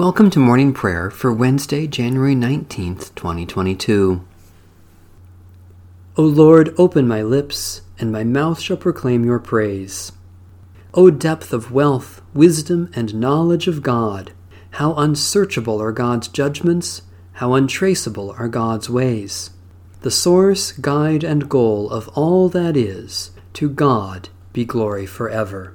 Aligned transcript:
Welcome 0.00 0.30
to 0.30 0.38
morning 0.38 0.72
prayer 0.72 1.10
for 1.10 1.30
Wednesday, 1.30 1.86
January 1.86 2.34
19th, 2.34 3.14
2022. 3.16 4.24
O 6.16 6.22
Lord, 6.22 6.74
open 6.78 7.06
my 7.06 7.20
lips, 7.20 7.82
and 7.98 8.10
my 8.10 8.24
mouth 8.24 8.60
shall 8.60 8.78
proclaim 8.78 9.26
your 9.26 9.38
praise. 9.38 10.12
O 10.94 11.10
depth 11.10 11.52
of 11.52 11.70
wealth, 11.70 12.22
wisdom, 12.32 12.90
and 12.94 13.14
knowledge 13.14 13.68
of 13.68 13.82
God! 13.82 14.32
How 14.70 14.94
unsearchable 14.94 15.82
are 15.82 15.92
God's 15.92 16.28
judgments, 16.28 17.02
how 17.34 17.52
untraceable 17.52 18.34
are 18.38 18.48
God's 18.48 18.88
ways. 18.88 19.50
The 20.00 20.10
source, 20.10 20.72
guide, 20.72 21.22
and 21.22 21.46
goal 21.46 21.90
of 21.90 22.08
all 22.14 22.48
that 22.48 22.74
is, 22.74 23.32
to 23.52 23.68
God 23.68 24.30
be 24.54 24.64
glory 24.64 25.04
forever. 25.04 25.74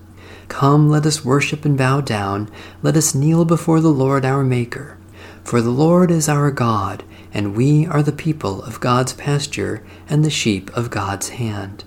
Come, 0.51 0.89
let 0.89 1.05
us 1.05 1.23
worship 1.23 1.63
and 1.63 1.77
bow 1.77 2.01
down. 2.01 2.49
Let 2.83 2.97
us 2.97 3.15
kneel 3.15 3.45
before 3.45 3.79
the 3.79 3.87
Lord 3.87 4.25
our 4.25 4.43
Maker. 4.43 4.97
For 5.45 5.61
the 5.61 5.71
Lord 5.71 6.11
is 6.11 6.27
our 6.27 6.51
God, 6.51 7.05
and 7.33 7.55
we 7.55 7.87
are 7.87 8.03
the 8.03 8.11
people 8.11 8.61
of 8.63 8.81
God's 8.81 9.13
pasture 9.13 9.81
and 10.09 10.25
the 10.25 10.29
sheep 10.29 10.69
of 10.75 10.89
God's 10.89 11.29
hand. 11.29 11.85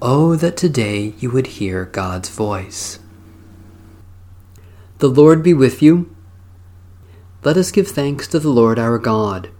Oh, 0.00 0.34
that 0.36 0.56
today 0.56 1.12
you 1.18 1.30
would 1.30 1.46
hear 1.58 1.84
God's 1.84 2.30
voice. 2.30 3.00
The 4.96 5.08
Lord 5.08 5.42
be 5.42 5.52
with 5.52 5.82
you. 5.82 6.16
Let 7.44 7.58
us 7.58 7.70
give 7.70 7.88
thanks 7.88 8.26
to 8.28 8.38
the 8.38 8.48
Lord 8.48 8.78
our 8.78 8.98
God. 8.98 9.50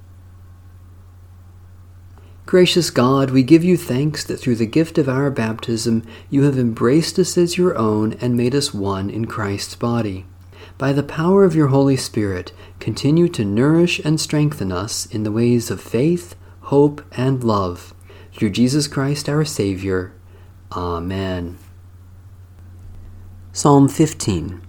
Gracious 2.51 2.91
God, 2.91 3.31
we 3.31 3.45
give 3.45 3.63
you 3.63 3.77
thanks 3.77 4.25
that 4.25 4.39
through 4.39 4.57
the 4.57 4.67
gift 4.67 4.99
of 4.99 5.09
our 5.09 5.31
baptism 5.31 6.03
you 6.31 6.43
have 6.43 6.59
embraced 6.59 7.17
us 7.17 7.39
as 7.39 7.57
your 7.57 7.79
own 7.79 8.15
and 8.15 8.37
made 8.37 8.57
us 8.57 8.75
one 8.75 9.09
in 9.09 9.27
Christ's 9.27 9.77
body. 9.77 10.27
By 10.77 10.93
the 10.93 11.05
power 11.05 11.45
of 11.45 11.55
your 11.55 11.69
Holy 11.69 11.97
Spirit, 11.97 12.51
continue 12.81 13.29
to 13.29 13.45
nourish 13.45 14.01
and 14.01 14.21
strengthen 14.21 14.73
us 14.73 15.07
in 15.07 15.23
the 15.23 15.31
ways 15.31 15.71
of 15.71 15.81
faith, 15.81 16.35
hope, 16.63 17.05
and 17.13 17.45
love. 17.45 17.95
Through 18.33 18.51
Jesus 18.51 18.89
Christ 18.89 19.29
our 19.29 19.45
Savior. 19.45 20.13
Amen. 20.73 21.57
Psalm 23.53 23.87
15 23.87 24.61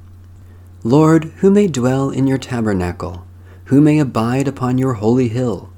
Lord, 0.84 1.23
who 1.38 1.50
may 1.50 1.66
dwell 1.66 2.12
in 2.12 2.28
your 2.28 2.38
tabernacle? 2.38 3.26
Who 3.66 3.82
may 3.82 3.98
abide 3.98 4.48
upon 4.48 4.78
your 4.78 4.94
holy 4.94 5.30
hill? 5.30 5.70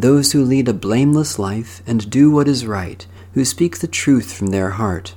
Those 0.00 0.32
who 0.32 0.42
lead 0.42 0.68
a 0.68 0.72
blameless 0.72 1.38
life 1.38 1.82
and 1.86 2.08
do 2.10 2.30
what 2.30 2.48
is 2.48 2.66
right, 2.66 3.06
who 3.34 3.44
speak 3.44 3.78
the 3.78 3.86
truth 3.86 4.32
from 4.32 4.48
their 4.48 4.70
heart. 4.70 5.14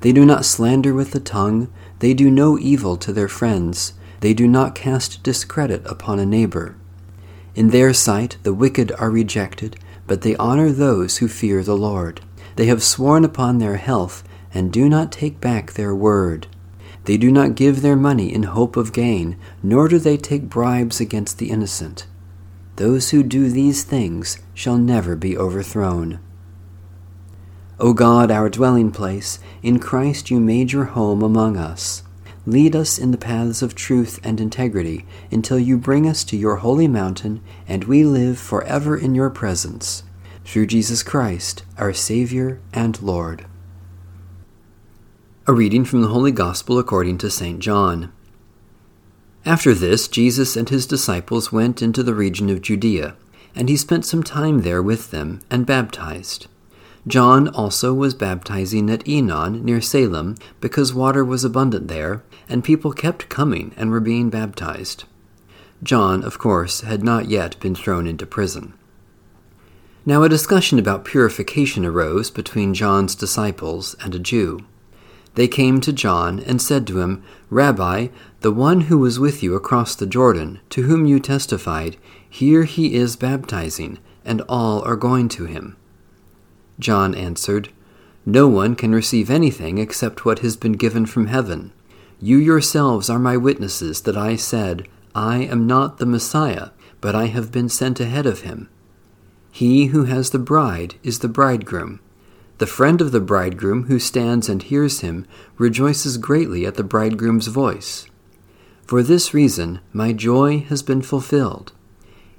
They 0.00 0.12
do 0.12 0.24
not 0.24 0.44
slander 0.44 0.92
with 0.92 1.12
the 1.12 1.20
tongue, 1.20 1.72
they 2.00 2.14
do 2.14 2.30
no 2.30 2.58
evil 2.58 2.96
to 2.98 3.12
their 3.12 3.28
friends, 3.28 3.94
they 4.20 4.34
do 4.34 4.46
not 4.46 4.74
cast 4.74 5.22
discredit 5.22 5.82
upon 5.86 6.18
a 6.18 6.26
neighbor. 6.26 6.76
In 7.54 7.70
their 7.70 7.92
sight 7.94 8.36
the 8.42 8.54
wicked 8.54 8.92
are 8.98 9.10
rejected, 9.10 9.76
but 10.06 10.22
they 10.22 10.36
honor 10.36 10.70
those 10.70 11.18
who 11.18 11.28
fear 11.28 11.62
the 11.62 11.76
Lord. 11.76 12.20
They 12.56 12.66
have 12.66 12.82
sworn 12.82 13.24
upon 13.24 13.58
their 13.58 13.76
health, 13.76 14.24
and 14.52 14.72
do 14.72 14.88
not 14.88 15.12
take 15.12 15.40
back 15.40 15.72
their 15.72 15.94
word. 15.94 16.46
They 17.04 17.16
do 17.16 17.30
not 17.30 17.54
give 17.54 17.80
their 17.80 17.96
money 17.96 18.32
in 18.32 18.42
hope 18.44 18.76
of 18.76 18.92
gain, 18.92 19.36
nor 19.62 19.88
do 19.88 19.98
they 19.98 20.16
take 20.16 20.48
bribes 20.48 21.00
against 21.00 21.38
the 21.38 21.50
innocent. 21.50 22.06
Those 22.78 23.10
who 23.10 23.24
do 23.24 23.48
these 23.48 23.82
things 23.82 24.38
shall 24.54 24.78
never 24.78 25.16
be 25.16 25.36
overthrown. 25.36 26.20
O 27.80 27.92
God, 27.92 28.30
our 28.30 28.48
dwelling 28.48 28.92
place, 28.92 29.40
in 29.64 29.80
Christ 29.80 30.30
you 30.30 30.38
made 30.38 30.70
your 30.70 30.84
home 30.84 31.20
among 31.20 31.56
us. 31.56 32.04
Lead 32.46 32.76
us 32.76 32.96
in 32.96 33.10
the 33.10 33.18
paths 33.18 33.62
of 33.62 33.74
truth 33.74 34.20
and 34.22 34.40
integrity 34.40 35.04
until 35.32 35.58
you 35.58 35.76
bring 35.76 36.08
us 36.08 36.22
to 36.22 36.36
your 36.36 36.56
holy 36.56 36.86
mountain 36.86 37.42
and 37.66 37.82
we 37.82 38.04
live 38.04 38.38
forever 38.38 38.96
in 38.96 39.12
your 39.12 39.28
presence. 39.28 40.04
Through 40.44 40.66
Jesus 40.66 41.02
Christ, 41.02 41.64
our 41.78 41.92
Savior 41.92 42.60
and 42.72 43.02
Lord. 43.02 43.44
A 45.48 45.52
reading 45.52 45.84
from 45.84 46.02
the 46.02 46.08
Holy 46.08 46.30
Gospel 46.30 46.78
according 46.78 47.18
to 47.18 47.28
St. 47.28 47.58
John. 47.58 48.12
After 49.44 49.72
this, 49.74 50.08
Jesus 50.08 50.56
and 50.56 50.68
his 50.68 50.86
disciples 50.86 51.52
went 51.52 51.80
into 51.80 52.02
the 52.02 52.14
region 52.14 52.50
of 52.50 52.62
Judea, 52.62 53.16
and 53.54 53.68
he 53.68 53.76
spent 53.76 54.04
some 54.04 54.22
time 54.22 54.60
there 54.60 54.82
with 54.82 55.10
them 55.10 55.40
and 55.50 55.64
baptized. 55.66 56.46
John 57.06 57.48
also 57.48 57.94
was 57.94 58.14
baptizing 58.14 58.90
at 58.90 59.06
Aenon 59.08 59.62
near 59.62 59.80
Salim 59.80 60.36
because 60.60 60.92
water 60.92 61.24
was 61.24 61.44
abundant 61.44 61.88
there, 61.88 62.22
and 62.48 62.62
people 62.62 62.92
kept 62.92 63.28
coming 63.28 63.72
and 63.76 63.90
were 63.90 64.00
being 64.00 64.28
baptized. 64.28 65.04
John, 65.82 66.22
of 66.24 66.38
course, 66.38 66.82
had 66.82 67.02
not 67.02 67.28
yet 67.28 67.58
been 67.60 67.74
thrown 67.74 68.06
into 68.06 68.26
prison. 68.26 68.74
Now 70.04 70.22
a 70.22 70.28
discussion 70.28 70.78
about 70.78 71.04
purification 71.04 71.84
arose 71.84 72.30
between 72.30 72.74
John's 72.74 73.14
disciples 73.14 73.94
and 74.00 74.14
a 74.14 74.18
Jew. 74.18 74.60
They 75.38 75.46
came 75.46 75.80
to 75.82 75.92
John 75.92 76.40
and 76.40 76.60
said 76.60 76.84
to 76.88 76.98
him, 76.98 77.22
Rabbi, 77.48 78.08
the 78.40 78.50
one 78.50 78.80
who 78.90 78.98
was 78.98 79.20
with 79.20 79.40
you 79.40 79.54
across 79.54 79.94
the 79.94 80.04
Jordan, 80.04 80.58
to 80.70 80.82
whom 80.82 81.06
you 81.06 81.20
testified, 81.20 81.96
here 82.28 82.64
he 82.64 82.96
is 82.96 83.14
baptizing, 83.14 83.98
and 84.24 84.42
all 84.48 84.82
are 84.82 84.96
going 84.96 85.28
to 85.28 85.44
him. 85.44 85.76
John 86.80 87.14
answered, 87.14 87.68
No 88.26 88.48
one 88.48 88.74
can 88.74 88.92
receive 88.92 89.30
anything 89.30 89.78
except 89.78 90.24
what 90.24 90.40
has 90.40 90.56
been 90.56 90.72
given 90.72 91.06
from 91.06 91.28
heaven. 91.28 91.70
You 92.20 92.38
yourselves 92.38 93.08
are 93.08 93.20
my 93.20 93.36
witnesses 93.36 94.00
that 94.00 94.16
I 94.16 94.34
said, 94.34 94.88
I 95.14 95.44
am 95.44 95.68
not 95.68 95.98
the 95.98 96.06
Messiah, 96.06 96.70
but 97.00 97.14
I 97.14 97.26
have 97.26 97.52
been 97.52 97.68
sent 97.68 98.00
ahead 98.00 98.26
of 98.26 98.40
him. 98.40 98.68
He 99.52 99.86
who 99.86 100.02
has 100.02 100.30
the 100.30 100.40
bride 100.40 100.96
is 101.04 101.20
the 101.20 101.28
bridegroom. 101.28 102.00
The 102.58 102.66
friend 102.66 103.00
of 103.00 103.12
the 103.12 103.20
bridegroom 103.20 103.84
who 103.84 104.00
stands 104.00 104.48
and 104.48 104.62
hears 104.62 105.00
him 105.00 105.26
rejoices 105.58 106.18
greatly 106.18 106.66
at 106.66 106.74
the 106.74 106.82
bridegroom's 106.82 107.46
voice. 107.46 108.06
For 108.84 109.02
this 109.02 109.32
reason 109.32 109.80
my 109.92 110.12
joy 110.12 110.60
has 110.68 110.82
been 110.82 111.02
fulfilled. 111.02 111.72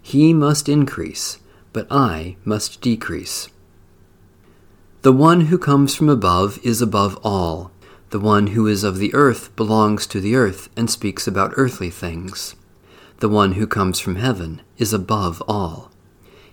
He 0.01 0.33
must 0.33 0.67
increase, 0.67 1.39
but 1.71 1.87
I 1.89 2.35
must 2.43 2.81
decrease. 2.81 3.47
The 5.03 5.13
one 5.13 5.41
who 5.41 5.57
comes 5.57 5.95
from 5.95 6.09
above 6.09 6.59
is 6.63 6.81
above 6.81 7.17
all. 7.23 7.71
The 8.09 8.19
one 8.19 8.47
who 8.47 8.67
is 8.67 8.83
of 8.83 8.97
the 8.97 9.13
earth 9.13 9.55
belongs 9.55 10.05
to 10.07 10.19
the 10.19 10.35
earth 10.35 10.67
and 10.75 10.89
speaks 10.89 11.27
about 11.27 11.53
earthly 11.55 11.89
things. 11.89 12.55
The 13.19 13.29
one 13.29 13.53
who 13.53 13.67
comes 13.67 13.99
from 13.99 14.15
heaven 14.15 14.61
is 14.77 14.91
above 14.91 15.41
all. 15.47 15.91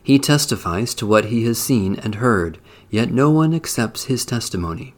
He 0.07 0.21
testifies 0.21 0.95
to 0.95 1.05
what 1.05 1.25
he 1.25 1.47
has 1.47 1.59
seen 1.59 1.97
and 1.97 2.15
heard, 2.15 2.59
yet 2.91 3.11
no 3.11 3.29
one 3.29 3.53
accepts 3.53 4.05
his 4.05 4.25
testimony. 4.25 4.95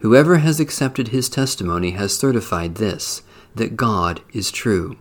Whoever 0.00 0.36
has 0.36 0.60
accepted 0.60 1.08
his 1.08 1.30
testimony 1.30 1.92
has 1.92 2.14
certified 2.14 2.74
this, 2.74 3.22
that 3.54 3.78
God 3.78 4.20
is 4.34 4.50
true. 4.50 4.98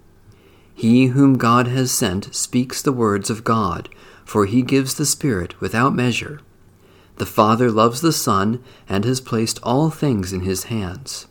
He 0.74 1.08
whom 1.08 1.34
God 1.34 1.68
has 1.68 1.92
sent 1.92 2.34
speaks 2.34 2.82
the 2.82 2.94
words 2.94 3.30
of 3.30 3.44
God, 3.44 3.90
for 4.24 4.46
he 4.46 4.62
gives 4.62 4.94
the 4.94 5.06
Spirit 5.06 5.60
without 5.60 5.94
measure. 5.94 6.40
The 7.18 7.26
Father 7.26 7.70
loves 7.70 8.00
the 8.00 8.14
Son 8.14 8.64
and 8.88 9.04
has 9.04 9.20
placed 9.20 9.60
all 9.62 9.90
things 9.90 10.32
in 10.32 10.44
his 10.44 10.64
hands. 10.72 11.28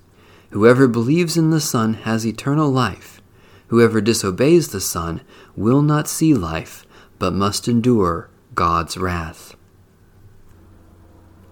Whoever 0.51 0.87
believes 0.87 1.39
in 1.39 1.49
the 1.49 1.63
Son 1.63 1.95
has 1.95 2.27
eternal 2.27 2.71
life. 2.71 3.23
Whoever 3.69 4.03
disobeys 4.03 4.69
the 4.69 4.83
Son 4.83 5.23
will 5.57 5.81
not 5.81 6.09
see 6.09 6.35
life 6.35 6.85
but 7.23 7.33
must 7.33 7.69
endure 7.69 8.29
God's 8.57 8.97
wrath. 8.97 9.55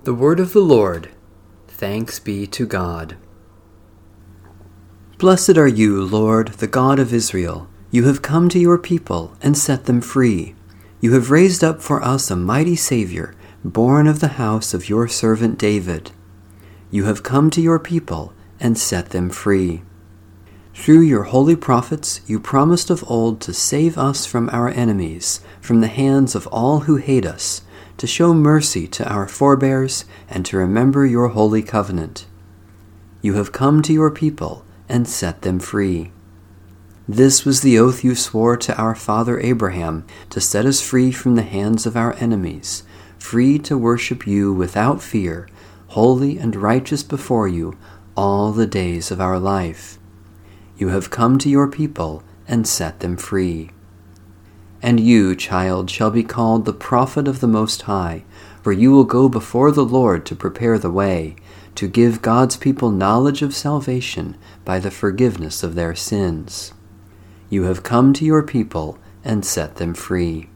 The 0.02 0.12
Word 0.12 0.40
of 0.40 0.52
the 0.52 0.58
Lord. 0.58 1.10
Thanks 1.68 2.18
be 2.18 2.48
to 2.48 2.66
God. 2.66 3.16
Blessed 5.18 5.56
are 5.56 5.68
you, 5.68 6.04
Lord, 6.04 6.48
the 6.54 6.66
God 6.66 6.98
of 6.98 7.14
Israel. 7.14 7.68
You 7.92 8.06
have 8.06 8.20
come 8.20 8.48
to 8.48 8.58
your 8.58 8.78
people 8.78 9.36
and 9.40 9.56
set 9.56 9.84
them 9.84 10.00
free. 10.00 10.56
You 11.00 11.12
have 11.12 11.30
raised 11.30 11.62
up 11.62 11.80
for 11.80 12.02
us 12.02 12.32
a 12.32 12.36
mighty 12.36 12.74
Savior, 12.74 13.36
born 13.64 14.08
of 14.08 14.18
the 14.18 14.40
house 14.42 14.74
of 14.74 14.88
your 14.88 15.06
servant 15.06 15.56
David. 15.56 16.10
You 16.90 17.04
have 17.04 17.22
come 17.22 17.48
to 17.50 17.60
your 17.60 17.78
people 17.78 18.32
and 18.58 18.76
set 18.76 19.10
them 19.10 19.30
free. 19.30 19.84
Through 20.74 21.00
your 21.00 21.24
holy 21.24 21.56
prophets, 21.56 22.20
you 22.26 22.40
promised 22.40 22.90
of 22.90 23.04
old 23.08 23.40
to 23.42 23.52
save 23.52 23.98
us 23.98 24.24
from 24.24 24.48
our 24.50 24.68
enemies, 24.68 25.40
from 25.60 25.80
the 25.80 25.88
hands 25.88 26.34
of 26.34 26.46
all 26.46 26.80
who 26.80 26.96
hate 26.96 27.26
us, 27.26 27.62
to 27.98 28.06
show 28.06 28.32
mercy 28.32 28.86
to 28.86 29.06
our 29.12 29.28
forebears, 29.28 30.04
and 30.28 30.46
to 30.46 30.56
remember 30.56 31.04
your 31.04 31.28
holy 31.28 31.62
covenant. 31.62 32.26
You 33.20 33.34
have 33.34 33.52
come 33.52 33.82
to 33.82 33.92
your 33.92 34.10
people 34.10 34.64
and 34.88 35.06
set 35.06 35.42
them 35.42 35.60
free. 35.60 36.12
This 37.06 37.44
was 37.44 37.60
the 37.60 37.78
oath 37.78 38.04
you 38.04 38.14
swore 38.14 38.56
to 38.58 38.76
our 38.76 38.94
father 38.94 39.40
Abraham 39.40 40.06
to 40.30 40.40
set 40.40 40.64
us 40.64 40.80
free 40.80 41.10
from 41.10 41.34
the 41.34 41.42
hands 41.42 41.84
of 41.84 41.96
our 41.96 42.14
enemies, 42.14 42.84
free 43.18 43.58
to 43.58 43.76
worship 43.76 44.26
you 44.26 44.52
without 44.52 45.02
fear, 45.02 45.48
holy 45.88 46.38
and 46.38 46.54
righteous 46.54 47.02
before 47.02 47.48
you 47.48 47.76
all 48.16 48.52
the 48.52 48.66
days 48.66 49.10
of 49.10 49.20
our 49.20 49.38
life. 49.38 49.98
You 50.80 50.88
have 50.88 51.10
come 51.10 51.36
to 51.40 51.50
your 51.50 51.68
people 51.68 52.22
and 52.48 52.66
set 52.66 53.00
them 53.00 53.18
free. 53.18 53.70
And 54.80 54.98
you, 54.98 55.36
child, 55.36 55.90
shall 55.90 56.10
be 56.10 56.22
called 56.22 56.64
the 56.64 56.72
prophet 56.72 57.28
of 57.28 57.40
the 57.40 57.46
Most 57.46 57.82
High, 57.82 58.24
for 58.62 58.72
you 58.72 58.90
will 58.90 59.04
go 59.04 59.28
before 59.28 59.72
the 59.72 59.84
Lord 59.84 60.24
to 60.24 60.34
prepare 60.34 60.78
the 60.78 60.90
way, 60.90 61.36
to 61.74 61.86
give 61.86 62.22
God's 62.22 62.56
people 62.56 62.90
knowledge 62.90 63.42
of 63.42 63.54
salvation 63.54 64.38
by 64.64 64.78
the 64.78 64.90
forgiveness 64.90 65.62
of 65.62 65.74
their 65.74 65.94
sins. 65.94 66.72
You 67.50 67.64
have 67.64 67.82
come 67.82 68.14
to 68.14 68.24
your 68.24 68.42
people 68.42 68.98
and 69.22 69.44
set 69.44 69.76
them 69.76 69.92
free. 69.92 70.48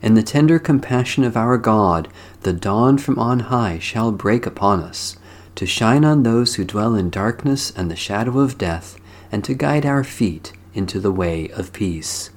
In 0.00 0.14
the 0.14 0.22
tender 0.22 0.58
compassion 0.58 1.24
of 1.24 1.36
our 1.36 1.58
God, 1.58 2.08
the 2.40 2.54
dawn 2.54 2.96
from 2.96 3.18
on 3.18 3.40
high 3.40 3.78
shall 3.80 4.12
break 4.12 4.46
upon 4.46 4.80
us, 4.80 5.18
to 5.56 5.66
shine 5.66 6.06
on 6.06 6.22
those 6.22 6.54
who 6.54 6.64
dwell 6.64 6.94
in 6.94 7.10
darkness 7.10 7.70
and 7.76 7.90
the 7.90 7.96
shadow 7.96 8.38
of 8.38 8.56
death, 8.56 8.96
and 9.32 9.44
to 9.44 9.54
guide 9.54 9.86
our 9.86 10.04
feet 10.04 10.52
into 10.74 11.00
the 11.00 11.12
way 11.12 11.48
of 11.50 11.72
peace. 11.72 12.30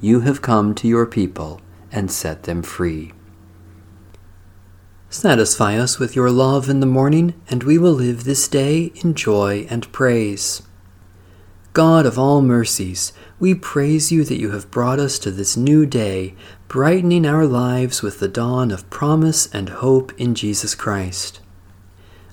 You 0.00 0.20
have 0.20 0.42
come 0.42 0.74
to 0.76 0.88
your 0.88 1.06
people 1.06 1.60
and 1.92 2.10
set 2.10 2.44
them 2.44 2.62
free. 2.62 3.12
Satisfy 5.08 5.76
us 5.76 5.98
with 5.98 6.14
your 6.14 6.30
love 6.30 6.68
in 6.68 6.80
the 6.80 6.86
morning, 6.86 7.34
and 7.48 7.64
we 7.64 7.78
will 7.78 7.92
live 7.92 8.24
this 8.24 8.46
day 8.46 8.92
in 9.02 9.14
joy 9.14 9.66
and 9.68 9.90
praise. 9.92 10.62
God 11.72 12.06
of 12.06 12.18
all 12.18 12.42
mercies, 12.42 13.12
we 13.38 13.54
praise 13.54 14.10
you 14.10 14.24
that 14.24 14.38
you 14.38 14.50
have 14.50 14.70
brought 14.70 15.00
us 15.00 15.18
to 15.20 15.30
this 15.30 15.56
new 15.56 15.84
day, 15.84 16.34
brightening 16.68 17.26
our 17.26 17.44
lives 17.44 18.02
with 18.02 18.20
the 18.20 18.28
dawn 18.28 18.70
of 18.70 18.88
promise 18.90 19.52
and 19.52 19.68
hope 19.68 20.12
in 20.18 20.34
Jesus 20.34 20.74
Christ. 20.74 21.40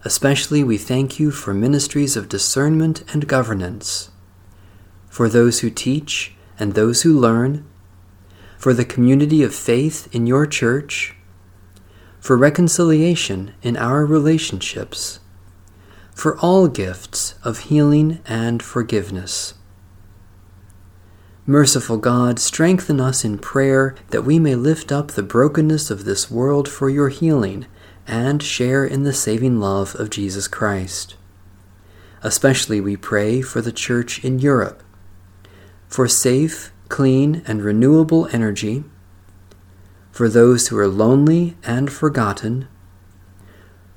Especially 0.08 0.64
we 0.64 0.78
thank 0.78 1.20
you 1.20 1.32
for 1.32 1.54
ministries 1.54 2.16
of 2.16 2.30
discernment 2.30 3.04
and 3.12 3.28
governance, 3.28 4.10
for 5.10 5.28
those 5.28 5.60
who 5.60 5.70
teach 5.70 6.34
and 6.58 6.76
those 6.76 7.02
who 7.02 7.20
learn, 7.20 7.66
for 8.58 8.74
the 8.74 8.86
community 8.86 9.44
of 9.44 9.54
faith 9.54 10.08
in 10.16 10.26
your 10.26 10.46
church, 10.46 11.14
for 12.22 12.38
reconciliation 12.38 13.54
in 13.62 13.76
our 13.76 14.06
relationships. 14.06 15.20
For 16.16 16.38
all 16.38 16.70
gifts 16.70 17.36
of 17.44 17.68
healing 17.68 18.22
and 18.26 18.64
forgiveness. 18.64 19.56
Merciful 21.46 21.98
God, 21.98 22.40
strengthen 22.40 23.02
us 23.02 23.26
in 23.26 23.40
prayer 23.40 23.94
that 24.12 24.24
we 24.24 24.40
may 24.40 24.56
lift 24.56 24.90
up 24.90 25.12
the 25.12 25.22
brokenness 25.22 25.92
of 25.92 26.06
this 26.06 26.32
world 26.32 26.70
for 26.70 26.90
your 26.90 27.10
healing 27.10 27.66
and 28.08 28.42
share 28.42 28.86
in 28.86 29.04
the 29.04 29.14
saving 29.14 29.60
love 29.60 29.96
of 29.96 30.10
Jesus 30.10 30.48
Christ. 30.48 31.16
Especially 32.24 32.82
we 32.82 32.96
pray 32.98 33.42
for 33.42 33.62
the 33.62 33.72
Church 33.72 34.24
in 34.24 34.40
Europe, 34.40 34.82
for 35.88 36.08
safe, 36.08 36.72
clean, 36.90 37.44
and 37.46 37.62
renewable 37.62 38.28
energy, 38.32 38.84
for 40.12 40.28
those 40.28 40.70
who 40.70 40.78
are 40.78 40.88
lonely 40.88 41.56
and 41.64 41.92
forgotten 41.92 42.68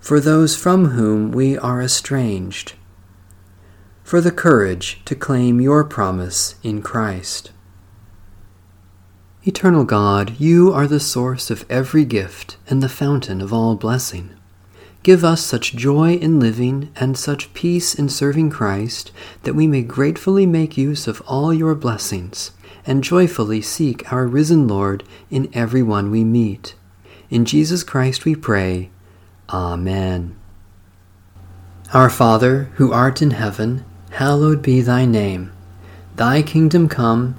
for 0.00 0.18
those 0.18 0.56
from 0.56 0.86
whom 0.86 1.30
we 1.30 1.58
are 1.58 1.82
estranged, 1.82 2.72
for 4.02 4.20
the 4.20 4.32
courage 4.32 5.02
to 5.04 5.14
claim 5.14 5.60
your 5.60 5.84
promise 5.84 6.54
in 6.62 6.80
Christ. 6.80 7.52
Eternal 9.42 9.84
God, 9.84 10.38
you 10.38 10.70
are 10.70 10.86
the 10.86 11.00
source 11.00 11.50
of 11.50 11.64
every 11.70 12.04
gift 12.04 12.58
and 12.68 12.82
the 12.82 12.90
fountain 12.90 13.40
of 13.40 13.54
all 13.54 13.74
blessing. 13.74 14.34
Give 15.02 15.24
us 15.24 15.42
such 15.42 15.74
joy 15.74 16.16
in 16.16 16.38
living 16.38 16.92
and 16.96 17.16
such 17.16 17.54
peace 17.54 17.94
in 17.94 18.10
serving 18.10 18.50
Christ 18.50 19.12
that 19.44 19.54
we 19.54 19.66
may 19.66 19.80
gratefully 19.80 20.44
make 20.44 20.76
use 20.76 21.08
of 21.08 21.22
all 21.26 21.54
your 21.54 21.74
blessings 21.74 22.50
and 22.84 23.02
joyfully 23.02 23.62
seek 23.62 24.12
our 24.12 24.26
risen 24.26 24.68
Lord 24.68 25.04
in 25.30 25.48
every 25.54 25.82
one 25.82 26.10
we 26.10 26.22
meet. 26.22 26.74
In 27.30 27.46
Jesus 27.46 27.82
Christ 27.82 28.26
we 28.26 28.34
pray. 28.34 28.90
Amen. 29.48 30.36
Our 31.94 32.10
Father, 32.10 32.64
who 32.74 32.92
art 32.92 33.22
in 33.22 33.30
heaven, 33.30 33.86
hallowed 34.10 34.60
be 34.60 34.82
thy 34.82 35.06
name. 35.06 35.50
Thy 36.16 36.42
kingdom 36.42 36.90
come, 36.90 37.38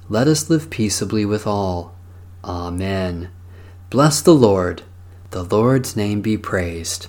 let 0.11 0.27
us 0.27 0.49
live 0.49 0.69
peaceably 0.69 1.23
with 1.23 1.47
all. 1.47 1.95
Amen. 2.43 3.29
Bless 3.89 4.21
the 4.21 4.33
Lord. 4.33 4.83
The 5.29 5.41
Lord's 5.41 5.95
name 5.95 6.19
be 6.19 6.37
praised. 6.37 7.07